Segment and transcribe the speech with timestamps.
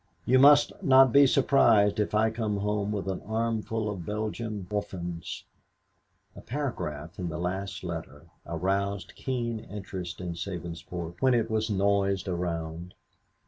[0.25, 5.43] You must not be surprised if I come home with an armful of Belgian orphans."
[6.35, 12.27] A paragraph in a last letter aroused keen interest in Sabinsport when it was noised
[12.27, 12.95] around.